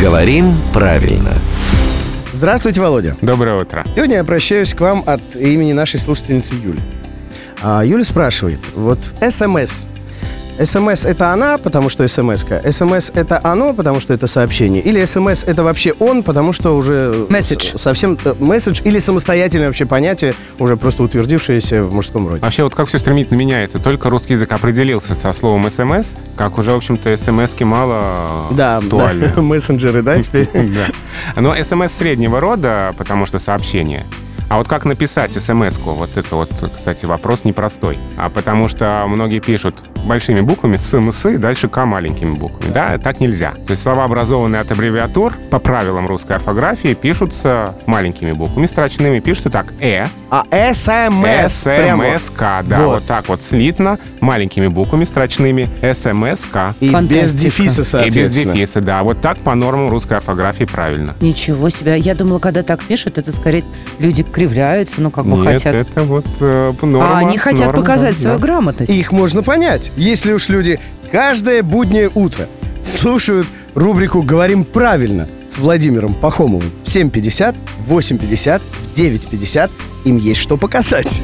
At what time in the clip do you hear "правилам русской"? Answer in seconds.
45.58-46.36